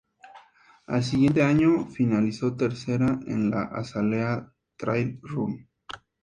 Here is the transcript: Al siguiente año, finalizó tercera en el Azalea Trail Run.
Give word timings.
Al 0.87 1.03
siguiente 1.03 1.43
año, 1.43 1.85
finalizó 1.85 2.55
tercera 2.57 3.19
en 3.27 3.53
el 3.53 3.53
Azalea 3.53 4.51
Trail 4.77 5.19
Run. 5.21 5.69